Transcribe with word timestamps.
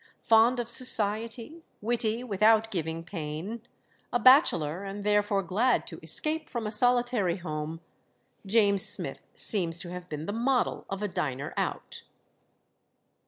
Fond 0.23 0.59
of 0.59 0.67
society, 0.67 1.63
witty 1.79 2.23
without 2.23 2.71
giving 2.71 3.03
pain, 3.03 3.61
a 4.11 4.17
bachelor, 4.17 4.83
and 4.83 5.03
therefore 5.03 5.43
glad 5.43 5.85
to 5.85 5.99
escape 6.01 6.49
from 6.49 6.65
a 6.65 6.71
solitary 6.71 7.37
home, 7.37 7.81
James 8.43 8.83
Smith 8.83 9.21
seems 9.35 9.77
to 9.77 9.91
have 9.91 10.09
been 10.09 10.25
the 10.25 10.33
model 10.33 10.87
of 10.89 11.03
a 11.03 11.07
diner 11.07 11.53
out. 11.55 12.01